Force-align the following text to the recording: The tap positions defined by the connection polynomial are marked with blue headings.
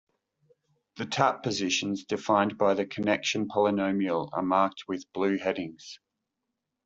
The 0.95 1.05
tap 1.05 1.43
positions 1.43 2.05
defined 2.05 2.57
by 2.57 2.73
the 2.73 2.87
connection 2.87 3.47
polynomial 3.47 4.31
are 4.33 4.41
marked 4.41 4.85
with 4.87 5.05
blue 5.13 5.37
headings. 5.37 5.99